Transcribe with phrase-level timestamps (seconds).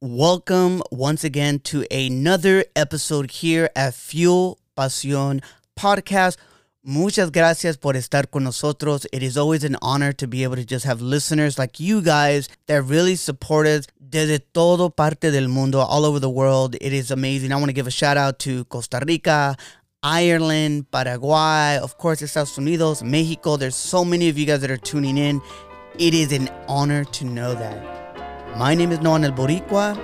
[0.00, 5.42] Welcome once again to another episode here at Fuel Pasión
[5.76, 6.36] Podcast.
[6.84, 9.08] Muchas gracias por estar con nosotros.
[9.12, 12.48] It is always an honor to be able to just have listeners like you guys
[12.66, 16.76] that really support us desde todo parte del mundo, all over the world.
[16.80, 17.50] It is amazing.
[17.50, 19.56] I want to give a shout out to Costa Rica,
[20.04, 23.56] Ireland, Paraguay, of course, Estados Unidos, Mexico.
[23.56, 25.42] There's so many of you guys that are tuning in.
[25.98, 28.07] It is an honor to know that.
[28.56, 29.96] My name is Noan El Boricua,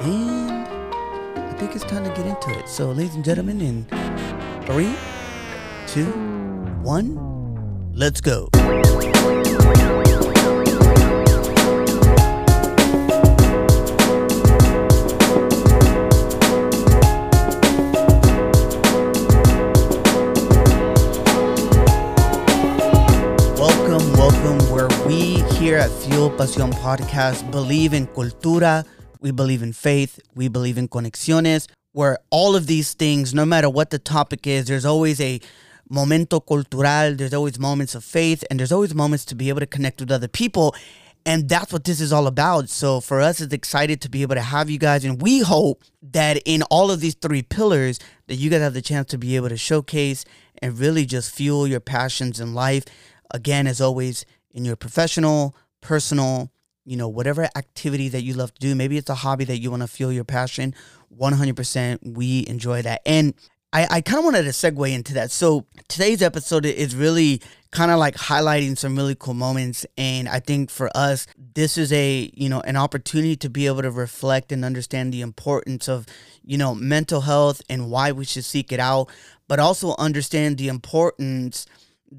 [0.00, 0.66] and
[1.38, 2.68] I think it's time to get into it.
[2.68, 3.86] So, ladies and gentlemen, in
[4.66, 4.94] three,
[5.86, 6.10] two,
[6.82, 7.16] one,
[7.94, 8.48] let's go.
[25.82, 28.86] At Fuel Pasión Podcast believe in cultura,
[29.20, 33.68] we believe in faith, we believe in conexiones, where all of these things, no matter
[33.68, 35.40] what the topic is, there's always a
[35.90, 39.66] momento cultural, there's always moments of faith, and there's always moments to be able to
[39.66, 40.72] connect with other people.
[41.26, 42.68] And that's what this is all about.
[42.68, 45.04] So for us, it's excited to be able to have you guys.
[45.04, 48.82] And we hope that in all of these three pillars, that you guys have the
[48.82, 50.24] chance to be able to showcase
[50.58, 52.84] and really just fuel your passions in life.
[53.32, 56.50] Again, as always, in your professional, personal,
[56.86, 58.74] you know, whatever activity that you love to do.
[58.74, 60.74] Maybe it's a hobby that you want to feel your passion.
[61.14, 63.02] 100% we enjoy that.
[63.04, 63.34] And
[63.72, 65.30] I, I kind of wanted to segue into that.
[65.30, 69.86] So today's episode is really kind of like highlighting some really cool moments.
[69.96, 73.82] And I think for us, this is a, you know, an opportunity to be able
[73.82, 76.06] to reflect and understand the importance of,
[76.44, 79.08] you know, mental health and why we should seek it out,
[79.48, 81.66] but also understand the importance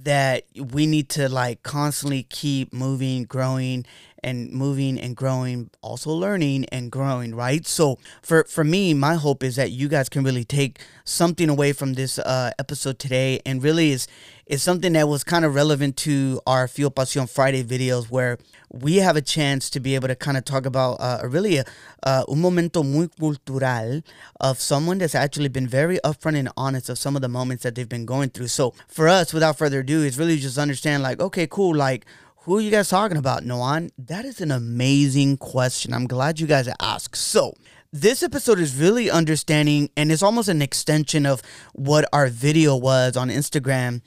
[0.04, 3.86] that we need to like constantly keep moving, growing,
[4.24, 7.66] and moving and growing, also learning and growing, right?
[7.66, 11.74] So for for me, my hope is that you guys can really take something away
[11.74, 14.08] from this uh, episode today, and really is
[14.46, 18.38] is something that was kind of relevant to our Fuel Pasión Friday videos, where
[18.72, 21.66] we have a chance to be able to kind of talk about uh, really a,
[22.04, 24.02] uh, un momento muy cultural
[24.42, 27.76] of someone that's actually been very upfront and honest of some of the moments that
[27.76, 28.48] they've been going through.
[28.48, 32.06] So for us, without further ado, is really just understand like, okay, cool, like
[32.44, 33.90] who are you guys talking about, Noan?
[33.98, 35.94] That is an amazing question.
[35.94, 37.16] I'm glad you guys asked.
[37.16, 37.54] So,
[37.94, 43.16] this episode is really understanding, and it's almost an extension of what our video was
[43.16, 44.02] on Instagram,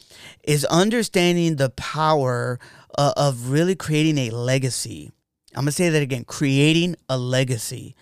[0.45, 2.59] is understanding the power
[2.99, 5.13] uh, of really creating a legacy.
[5.55, 7.95] I'm going to say that again creating a legacy.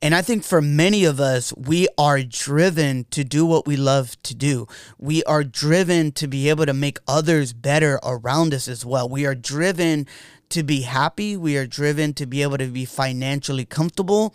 [0.00, 4.20] And I think for many of us, we are driven to do what we love
[4.22, 4.68] to do.
[4.96, 9.08] We are driven to be able to make others better around us as well.
[9.08, 10.06] We are driven
[10.50, 11.36] to be happy.
[11.36, 14.34] We are driven to be able to be financially comfortable.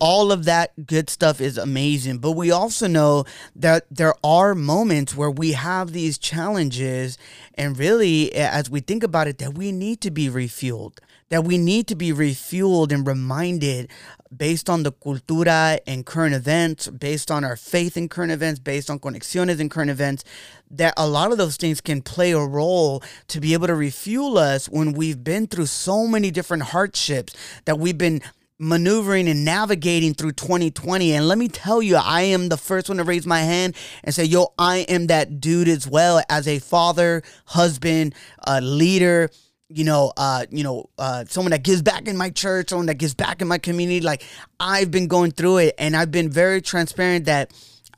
[0.00, 2.18] All of that good stuff is amazing.
[2.18, 3.24] But we also know
[3.54, 7.18] that there are moments where we have these challenges.
[7.54, 10.98] And really, as we think about it, that we need to be refueled
[11.30, 13.88] that we need to be refueled and reminded
[14.36, 18.90] based on the cultura and current events, based on our faith in current events, based
[18.90, 20.24] on conexiones in current events,
[20.70, 24.38] that a lot of those things can play a role to be able to refuel
[24.38, 27.34] us when we've been through so many different hardships
[27.64, 28.20] that we've been
[28.60, 31.12] maneuvering and navigating through 2020.
[31.14, 34.14] And let me tell you, I am the first one to raise my hand and
[34.14, 38.14] say, yo, I am that dude as well as a father, husband,
[38.46, 39.30] a leader
[39.72, 42.96] you know, uh, you know, uh, someone that gives back in my church, someone that
[42.96, 44.00] gives back in my community.
[44.00, 44.24] Like
[44.58, 47.52] I've been going through it, and I've been very transparent that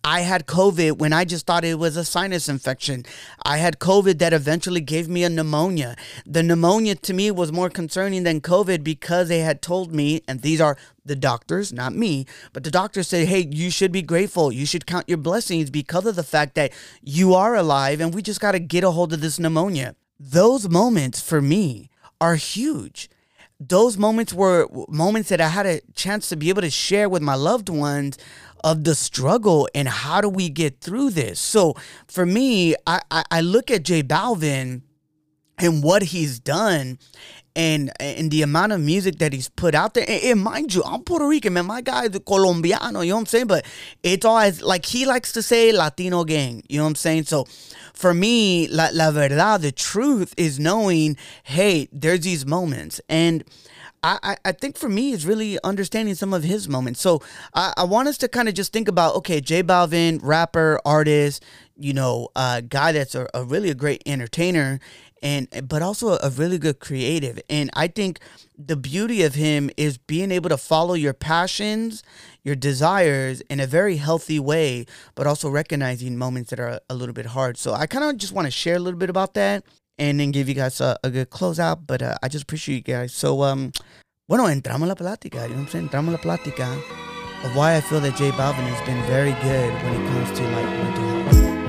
[0.05, 3.05] I had COVID when I just thought it was a sinus infection.
[3.45, 5.97] I had COVID that eventually gave me a pneumonia.
[6.27, 10.41] The pneumonia to me was more concerning than COVID because they had told me, and
[10.41, 14.53] these are the doctors, not me, but the doctors say, hey, you should be grateful.
[14.53, 18.23] You should count your blessings because of the fact that you are alive, and we
[18.23, 21.91] just got to get a hold of this pneumonia those moments for me
[22.21, 23.11] are huge.
[23.59, 27.23] Those moments were moments that I had a chance to be able to share with
[27.23, 28.19] my loved ones
[28.65, 31.41] of the struggle and how do we get through this.
[31.41, 31.75] So
[32.07, 34.83] for me, I, I, I look at J Balvin
[35.59, 36.99] and what he's done
[37.55, 40.05] and and the amount of music that he's put out there.
[40.09, 41.67] And, and, mind you, I'm Puerto Rican, man.
[41.67, 43.47] My guy is Colombiano, you know what I'm saying?
[43.47, 43.67] But
[44.03, 47.25] it's always like he likes to say Latino gang, you know what I'm saying?
[47.25, 47.47] So
[47.93, 53.01] for me, la, la verdad, the truth is knowing, hey, there's these moments.
[53.09, 53.45] And
[54.05, 57.01] I, I think for me is really understanding some of his moments.
[57.01, 57.21] So
[57.55, 61.45] I, I want us to kind of just think about okay, J Balvin, rapper, artist,
[61.77, 64.81] you know, uh, guy that's a, a really a great entertainer,
[65.23, 67.41] and but also a really good creative.
[67.49, 68.19] And I think
[68.59, 72.03] the beauty of him is being able to follow your passions,
[72.43, 77.15] your desires in a very healthy way, but also recognizing moments that are a little
[77.15, 77.57] bit hard.
[77.57, 79.65] So I kind of just want to share a little bit about that
[79.99, 81.87] and then give you guys a, a good closeout.
[81.87, 83.13] But uh, I just appreciate you guys.
[83.13, 83.73] So um,
[84.29, 85.43] bueno, entramos la plática.
[85.43, 85.89] You know what I'm saying?
[85.89, 86.73] Entramos la plática
[87.45, 90.45] of why I feel that J Balvin has been very good when it comes to
[90.45, 91.62] like mental health.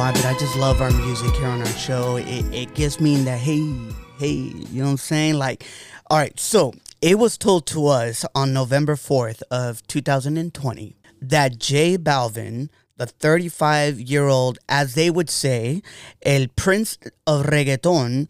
[0.00, 2.16] Why, but I just love our music here on our show.
[2.16, 3.60] It, it gives me that, hey,
[4.16, 5.34] hey, you know what I'm saying?
[5.34, 5.62] Like,
[6.08, 11.98] all right, so it was told to us on November 4th of 2020 that J
[11.98, 15.82] Balvin, the 35 year old, as they would say,
[16.22, 18.28] el prince of reggaeton,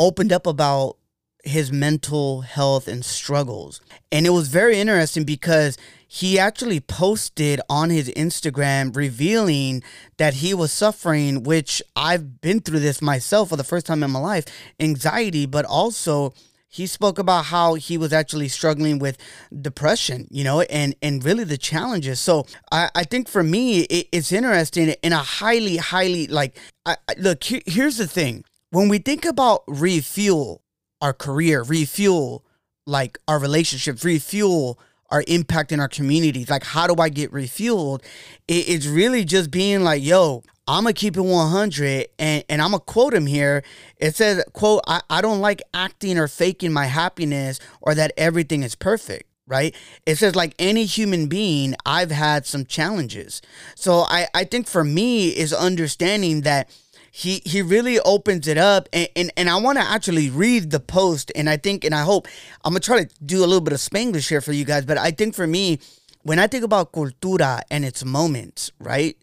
[0.00, 0.96] opened up about
[1.44, 3.80] his mental health and struggles.
[4.10, 5.78] And it was very interesting because
[6.14, 9.82] he actually posted on his Instagram revealing
[10.18, 14.10] that he was suffering, which I've been through this myself for the first time in
[14.10, 14.44] my life,
[14.78, 16.34] anxiety, but also
[16.68, 19.16] he spoke about how he was actually struggling with
[19.58, 22.20] depression, you know, and and really the challenges.
[22.20, 26.98] So I, I think for me, it, it's interesting in a highly, highly like, I,
[27.16, 28.44] look, here, here's the thing.
[28.68, 30.62] When we think about refuel
[31.00, 32.44] our career, refuel
[32.84, 34.78] like our relationships, refuel
[35.12, 36.50] our impact in our communities.
[36.50, 38.02] Like, how do I get refueled?
[38.48, 42.70] It, it's really just being like, yo, I'm gonna keep it 100 and, and I'm
[42.70, 43.62] gonna quote him here.
[43.98, 48.64] It says, quote, I, I don't like acting or faking my happiness or that everything
[48.64, 49.74] is perfect right?
[50.06, 53.42] It says like any human being, I've had some challenges.
[53.74, 56.70] So I, I think for me is understanding that
[57.14, 60.80] he he really opens it up and and, and I want to actually read the
[60.80, 62.26] post and I think and I hope
[62.64, 64.96] I'm gonna try to do a little bit of Spanglish here for you guys but
[64.96, 65.78] I think for me
[66.22, 69.14] when I think about cultura and its moments right?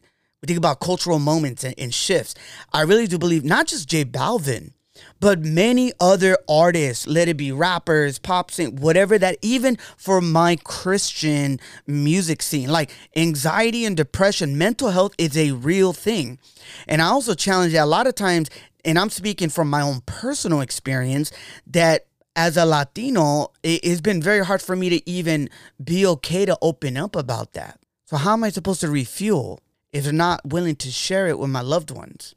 [0.42, 2.34] We think about cultural moments and, and shifts.
[2.72, 4.72] I really do believe not just J Balvin
[5.20, 10.56] but many other artists, let it be rappers, pop sing, whatever that, even for my
[10.64, 16.40] Christian music scene, like anxiety and depression, mental health is a real thing.
[16.88, 18.50] And I also challenge that a lot of times,
[18.86, 21.32] and I'm speaking from my own personal experience,
[21.68, 22.06] that
[22.36, 25.50] as a Latino, it, has been very hard for me to even
[25.84, 27.80] be okay to open up about that.
[28.06, 29.60] So, how am I supposed to refuel
[29.92, 32.36] if I'm not willing to share it with my loved ones?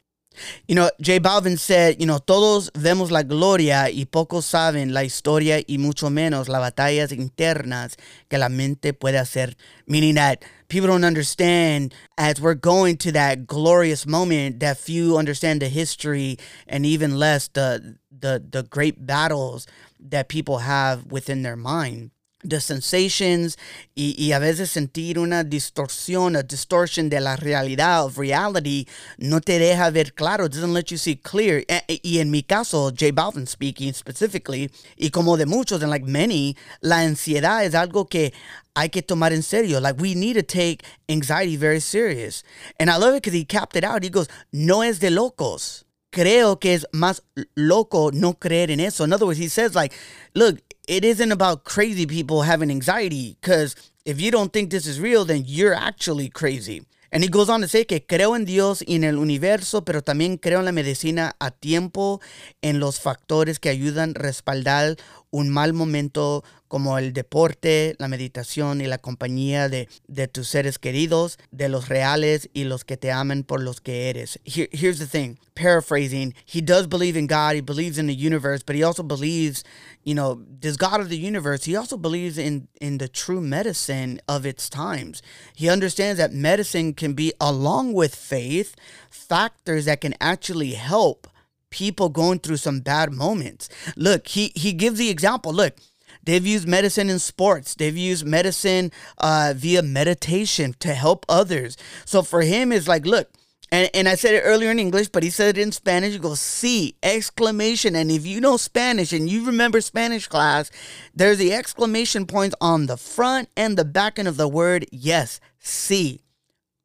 [0.67, 5.05] You know, J Balvin said, you know, todos vemos la gloria y pocos saben la
[5.05, 7.97] historia y mucho menos las batallas internas
[8.29, 9.55] que la mente puede hacer.
[9.87, 15.61] Meaning that people don't understand as we're going to that glorious moment that few understand
[15.61, 19.67] the history and even less the the the great battles
[20.01, 22.11] that people have within their mind
[22.43, 23.57] the sensations
[23.95, 28.87] y, y, a veces sentir una distorsión, a distortion de la realidad, of reality,
[29.19, 31.65] no te deja ver claro, doesn't let you see clear.
[32.03, 36.57] Y en mi caso, J Balvin speaking specifically, y como de muchos, and like many,
[36.81, 38.33] la ansiedad es algo que
[38.75, 39.81] hay que tomar en serio.
[39.81, 42.43] Like we need to take anxiety very serious.
[42.79, 44.03] And I love it because he capped it out.
[44.03, 45.85] He goes, no es de locos.
[46.11, 47.23] Creo que es más
[47.55, 49.05] loco no creer en eso.
[49.05, 49.95] In other words, he says like,
[50.35, 54.99] look, it isn't about crazy people having anxiety because if you don't think this is
[55.01, 56.83] real, then you're actually crazy.
[57.13, 60.01] And he goes on to say que creo en Dios y en el universo, pero
[60.01, 62.23] también creo en la medicina a tiempo,
[62.63, 64.97] en los factores que ayudan a respaldar
[65.31, 70.79] un mal momento como el deporte, la meditación y la compañía de, de tus seres
[70.79, 74.41] queridos, de los reales y los que te aman por los que eres.
[74.47, 78.63] Here, here's the thing, paraphrasing, he does believe in God, he believes in the universe,
[78.65, 79.65] but he also believes,
[80.03, 84.19] you know, this God of the universe, he also believes in, in the true medicine
[84.27, 85.21] of its times.
[85.55, 88.75] He understands that medicine can be, along with faith,
[89.11, 91.29] factors that can actually help
[91.69, 93.69] people going through some bad moments.
[93.95, 95.75] Look, he, he gives the example, look,
[96.23, 97.75] They've used medicine in sports.
[97.75, 101.77] They've used medicine uh, via meditation to help others.
[102.05, 103.29] So for him, it's like, look,
[103.73, 106.13] and, and I said it earlier in English, but he said it in Spanish.
[106.13, 107.97] You go, see, exclamation.
[107.97, 110.71] And if you know Spanish and you remember Spanish class,
[111.15, 114.87] there's the exclamation points on the front and the back end of the word.
[114.93, 116.21] Yes, sí.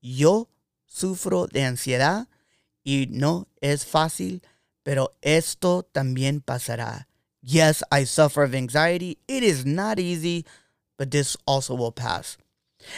[0.01, 0.47] Yo
[0.87, 2.27] sufro de ansiedad
[2.85, 4.41] y no es fácil,
[4.83, 7.07] pero esto también pasará.
[7.49, 9.19] Yes, I suffer of anxiety.
[9.29, 10.45] It is not easy,
[10.97, 12.37] but this also will pass.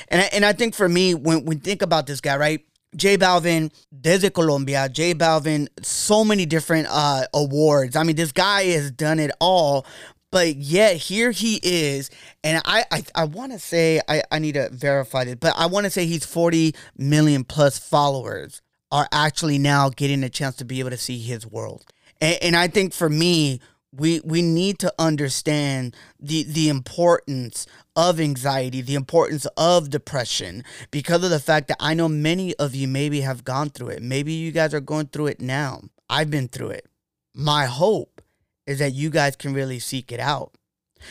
[0.07, 2.65] And I, and I think for me, when we think about this guy, right?
[2.95, 7.95] J Balvin, desde Colombia, J Balvin, so many different uh, awards.
[7.95, 9.85] I mean, this guy has done it all,
[10.31, 12.09] but yet here he is.
[12.43, 15.67] And I, I, I want to say, I, I need to verify this, but I
[15.67, 20.65] want to say he's 40 million plus followers are actually now getting a chance to
[20.65, 21.85] be able to see his world.
[22.19, 23.59] And, and I think for me,
[23.91, 27.65] we we need to understand the the importance
[27.95, 32.75] of anxiety, the importance of depression because of the fact that I know many of
[32.75, 34.01] you maybe have gone through it.
[34.01, 35.81] Maybe you guys are going through it now.
[36.09, 36.85] I've been through it.
[37.33, 38.21] My hope
[38.67, 40.53] is that you guys can really seek it out.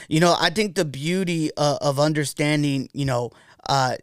[0.08, 3.30] You know, I think the beauty uh, of understanding, you know,
[3.68, 3.96] uh,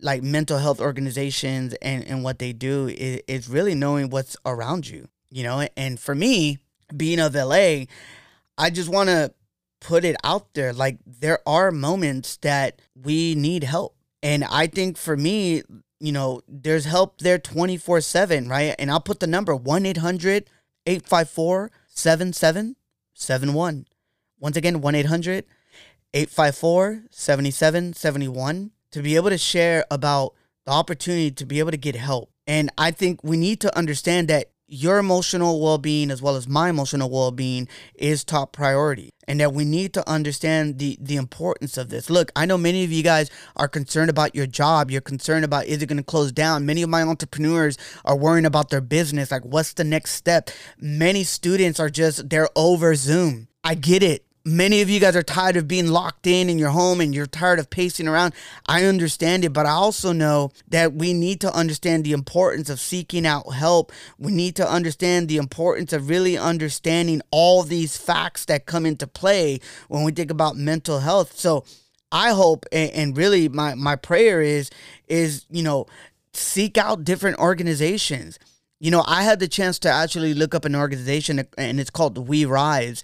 [0.00, 4.88] like mental health organizations and, and what they do is, is really knowing what's around
[4.88, 6.58] you, you know, and for me,
[6.96, 7.84] being of LA,
[8.56, 9.32] I just want to
[9.80, 10.72] put it out there.
[10.72, 13.96] Like there are moments that we need help.
[14.22, 15.62] And I think for me,
[16.00, 18.74] you know, there's help there 24 7, right?
[18.78, 20.48] And I'll put the number 1 800
[20.86, 23.86] 854 7771.
[24.38, 25.44] Once again, 1 800
[26.14, 30.34] 854 7771 to be able to share about
[30.64, 32.30] the opportunity to be able to get help.
[32.46, 36.70] And I think we need to understand that your emotional well-being as well as my
[36.70, 39.10] emotional well-being is top priority.
[39.26, 42.10] And that we need to understand the the importance of this.
[42.10, 44.90] Look i know many of you guys are concerned about your job.
[44.90, 46.66] You're concerned about is it going to close down?
[46.66, 49.30] Many of my entrepreneurs are worrying about their business.
[49.30, 50.50] Like what's the next step?
[50.78, 53.48] Many students are just they're over zoom.
[53.62, 56.70] I get it many of you guys are tired of being locked in in your
[56.70, 58.34] home and you're tired of pacing around.
[58.66, 62.78] I understand it, but I also know that we need to understand the importance of
[62.78, 63.90] seeking out help.
[64.18, 69.06] We need to understand the importance of really understanding all these facts that come into
[69.06, 71.38] play when we think about mental health.
[71.38, 71.64] So
[72.12, 74.70] I hope and, really my my prayer is
[75.08, 75.86] is, you know,
[76.32, 78.38] seek out different organizations.
[78.78, 82.18] You know, I had the chance to actually look up an organization and it's called
[82.28, 83.02] We Rise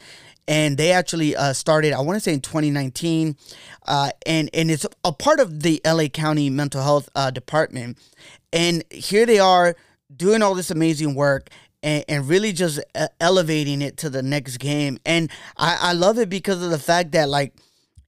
[0.49, 3.37] and they actually uh, started i want to say in 2019
[3.91, 7.99] uh, and and it's a part of the la county mental health uh, department.
[8.53, 9.75] And here they are
[10.15, 11.51] doing all this amazing work
[11.83, 14.99] and, and really just uh, elevating it to the next game.
[15.05, 17.55] And I, I love it because of the fact that like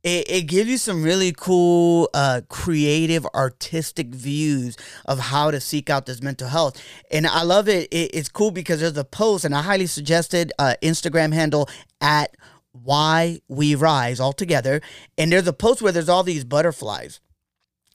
[0.03, 5.91] it, it gives you some really cool, uh, creative, artistic views of how to seek
[5.91, 6.83] out this mental health.
[7.11, 7.89] And I love it.
[7.93, 11.69] it it's cool because there's a post, and I highly suggested uh, Instagram handle
[12.01, 12.37] at
[12.73, 14.81] why we rise all together.
[15.17, 17.21] And there's a post where there's all these butterflies.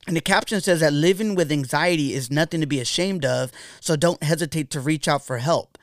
[0.07, 3.97] And the caption says that living with anxiety is nothing to be ashamed of, so
[3.97, 5.77] don't hesitate to reach out for help.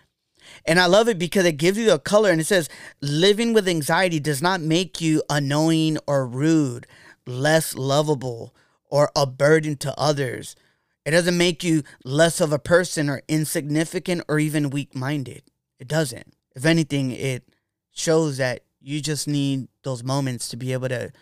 [0.65, 2.69] And I love it because it gives you a color and it says
[3.01, 6.87] living with anxiety does not make you annoying or rude,
[7.27, 8.55] less lovable,
[8.91, 10.57] or a burden to others.
[11.05, 15.43] It doesn't make you less of a person or insignificant or even weak minded.
[15.79, 16.35] It doesn't.
[16.55, 17.45] If anything, it
[17.93, 21.13] shows that you just need those moments to be able to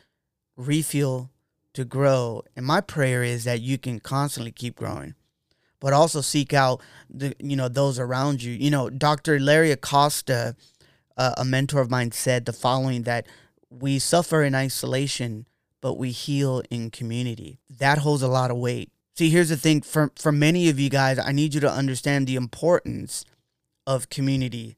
[0.57, 1.31] refuel,
[1.75, 2.43] to grow.
[2.55, 5.15] And my prayer is that you can constantly keep growing
[5.83, 8.53] but also seek out the you know those around you.
[8.53, 9.41] You know, Dr.
[9.41, 10.55] Larry Acosta,
[11.17, 13.27] uh, a mentor of mine, said the following: that
[13.69, 15.47] we suffer in isolation,
[15.81, 17.59] but we heal in community.
[17.69, 18.93] That holds a lot of weight.
[19.17, 22.29] See, here's the thing: for for many of you guys, I need you to understand
[22.29, 23.25] the importance
[23.85, 24.77] of community,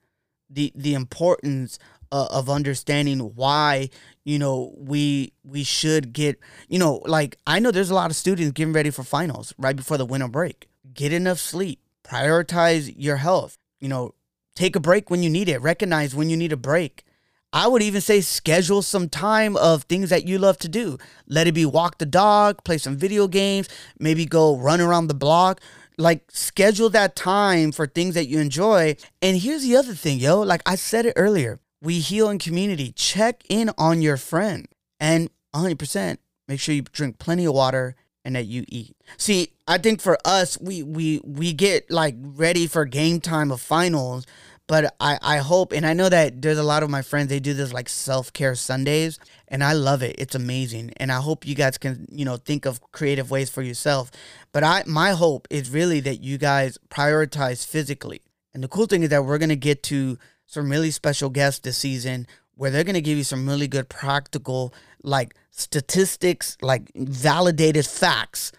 [0.49, 1.79] the the importance
[2.11, 3.91] uh, of understanding why
[4.25, 8.17] you know we we should get you know like I know there's a lot of
[8.17, 13.17] students getting ready for finals right before the winter break get enough sleep, prioritize your
[13.17, 14.15] health, you know,
[14.55, 17.05] take a break when you need it, recognize when you need a break.
[17.53, 20.99] I would even say schedule some time of things that you love to do.
[21.29, 25.15] Let it be walk the dog, play some video games, maybe go run around the
[25.15, 25.61] block.
[25.97, 28.97] Like schedule that time for things that you enjoy.
[29.23, 32.91] And here's the other thing, yo, like I said it earlier, we heal in community.
[32.91, 34.67] Check in on your friend
[34.99, 38.97] and 100% make sure you drink plenty of water and that you eat.
[39.17, 43.61] See, I think for us, we we we get like ready for game time of
[43.61, 44.27] finals,
[44.67, 47.41] but I I hope and I know that there's a lot of my friends they
[47.41, 50.17] do this like self care Sundays, and I love it.
[50.19, 53.63] It's amazing, and I hope you guys can you know think of creative ways for
[53.63, 54.11] yourself.
[54.53, 59.03] But I my hope is really that you guys prioritize physically, and the cool thing
[59.03, 62.27] is that we're gonna get to some really special guests this season
[62.57, 68.53] where they're gonna give you some really good practical like statistics, like validated facts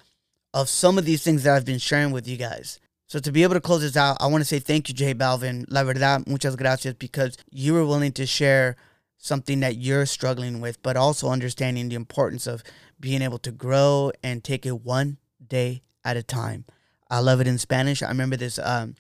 [0.53, 2.79] of some of these things that I've been sharing with you guys.
[3.07, 5.13] So to be able to close this out, I want to say thank you, J
[5.13, 5.65] Balvin.
[5.67, 8.77] La verdad, muchas gracias, because you were willing to share
[9.17, 12.63] something that you're struggling with, but also understanding the importance of
[12.99, 16.65] being able to grow and take it one day at a time.
[17.09, 18.01] I love it in Spanish.
[18.01, 18.95] I remember this um,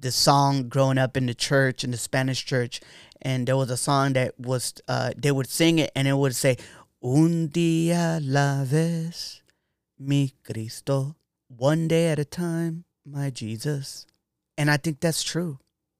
[0.00, 2.80] this song growing up in the church in the Spanish church,
[3.20, 6.34] and there was a song that was uh, they would sing it, and it would
[6.34, 6.56] say,
[7.02, 9.42] "Un día la vez,
[9.98, 11.16] mi Cristo,
[11.48, 14.06] one day at a time, my Jesus,"
[14.56, 15.58] and I think that's true.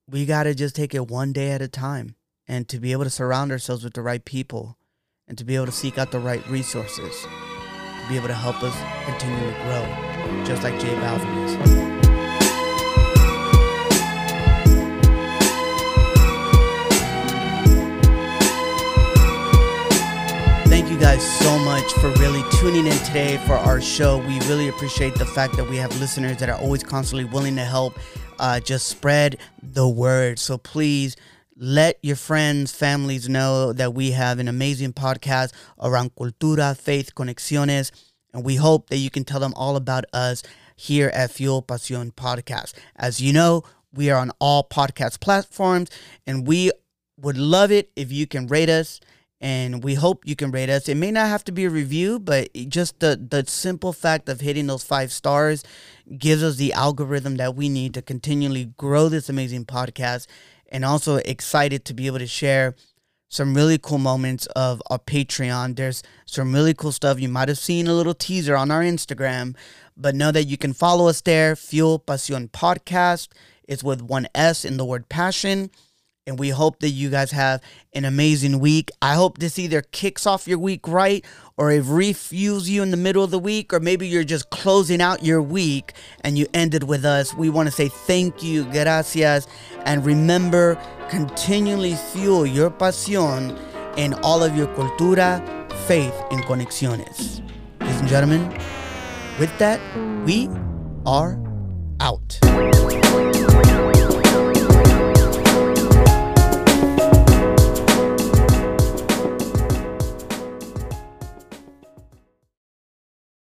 [0.09, 2.16] We gotta just take it one day at a time,
[2.49, 4.78] and to be able to surround ourselves with the right people,
[5.28, 8.62] and to be able to seek out the right resources, to be able to help
[8.62, 12.00] us continue to grow, just like J Balvin is.
[21.00, 24.19] Guys so much for really tuning in today for our show.
[24.19, 27.64] We really appreciate the fact that we have listeners that are always constantly willing to
[27.64, 27.99] help
[28.38, 30.38] uh, just spread the word.
[30.38, 31.16] So please
[31.57, 37.92] let your friends, families know that we have an amazing podcast around cultura, faith, conexiones,
[38.35, 40.42] and we hope that you can tell them all about us
[40.76, 42.75] here at Fuel Pasión Podcast.
[42.97, 43.62] As you know,
[43.95, 45.88] we are on all podcast platforms,
[46.26, 46.71] and we
[47.16, 49.00] would love it if you can rate us
[49.40, 50.88] and we hope you can rate us.
[50.88, 54.40] It may not have to be a review, but just the the simple fact of
[54.40, 55.64] hitting those five stars
[56.18, 60.26] gives us the algorithm that we need to continually grow this amazing podcast.
[60.73, 62.76] And also excited to be able to share
[63.28, 65.76] some really cool moments of our Patreon.
[65.76, 67.18] There's some really cool stuff.
[67.18, 69.56] You might have seen a little teaser on our Instagram,
[69.97, 71.56] but know that you can follow us there.
[71.56, 73.28] Fuel Pasión Podcast.
[73.64, 75.70] It's with one S in the word passion
[76.27, 77.61] and we hope that you guys have
[77.95, 78.91] an amazing week.
[79.00, 81.25] I hope this either kicks off your week right
[81.57, 85.00] or it refuels you in the middle of the week, or maybe you're just closing
[85.00, 87.35] out your week and you ended with us.
[87.35, 89.47] We want to say thank you, gracias,
[89.85, 93.59] and remember, continually fuel your pasión
[93.99, 95.41] in all of your cultura,
[95.87, 97.43] faith, and conexiones.
[97.81, 98.49] Ladies and gentlemen,
[99.39, 99.81] with that,
[100.25, 100.49] we
[101.05, 101.39] are
[102.00, 102.39] out.